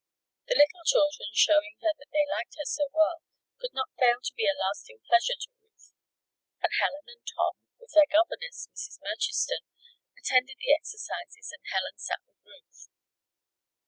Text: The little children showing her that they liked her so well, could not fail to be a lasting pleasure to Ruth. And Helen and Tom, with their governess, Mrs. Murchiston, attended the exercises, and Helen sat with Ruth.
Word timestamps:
The 0.47 0.55
little 0.57 0.81
children 0.87 1.29
showing 1.33 1.77
her 1.83 1.93
that 1.99 2.09
they 2.11 2.25
liked 2.25 2.55
her 2.57 2.65
so 2.65 2.89
well, 2.91 3.21
could 3.61 3.69
not 3.71 3.93
fail 3.99 4.17
to 4.17 4.33
be 4.35 4.49
a 4.49 4.57
lasting 4.57 4.97
pleasure 5.05 5.37
to 5.37 5.51
Ruth. 5.61 5.93
And 6.63 6.73
Helen 6.79 7.05
and 7.05 7.21
Tom, 7.21 7.61
with 7.79 7.91
their 7.93 8.09
governess, 8.09 8.65
Mrs. 8.73 8.97
Murchiston, 8.99 9.69
attended 10.17 10.57
the 10.57 10.73
exercises, 10.73 11.51
and 11.53 11.61
Helen 11.69 11.99
sat 12.01 12.25
with 12.25 12.39
Ruth. 12.43 12.89